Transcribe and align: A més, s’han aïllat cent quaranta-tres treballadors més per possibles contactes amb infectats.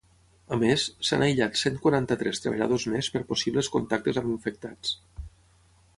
A 0.55 0.57
més, 0.61 0.85
s’han 1.09 1.25
aïllat 1.25 1.59
cent 1.61 1.77
quaranta-tres 1.83 2.43
treballadors 2.45 2.87
més 2.95 3.11
per 3.17 3.23
possibles 3.33 3.73
contactes 3.77 4.21
amb 4.23 4.33
infectats. 4.37 4.99